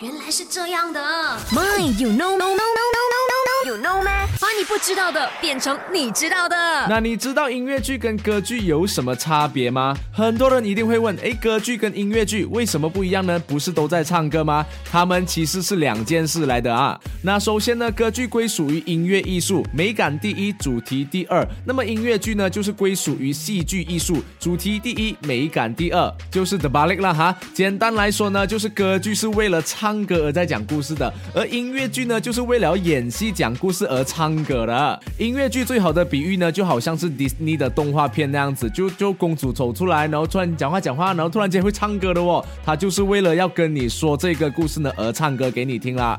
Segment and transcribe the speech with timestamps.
[0.00, 1.00] 原来是这样的。
[1.52, 2.75] My, you know, no, no,
[4.68, 6.56] 不知道的变成你知道的。
[6.88, 9.96] 那你知道音乐剧跟歌剧有什么差别吗？
[10.12, 13.40] 很多人一定会问，诶，歌剧跟音乐剧为什么不一样呢？
[13.46, 14.66] 不是都在唱歌吗？
[14.90, 16.98] 他们其实是两件事来的啊。
[17.22, 21.46] 那首先呢，歌剧归属于音乐艺术，美感第一，主题第二。
[21.64, 27.36] 那么音乐剧呢，就是归属于戏剧艺术，主题第一，美感第二，就是 the balik 啦哈。
[27.54, 35.00] 简单来说呢，就是歌剧是为了唱歌而在讲故事的，而音乐剧呢，就是为了演戏讲故事而唱歌的。
[35.18, 46.16] 音乐剧最好的比喻呢，就好像是迪士尼的动画片那样子，就就公主走出来，然后突然讲话讲话，然后突然间会唱歌的哦，他就是为了要跟你说这个故事呢而唱歌给你听啦。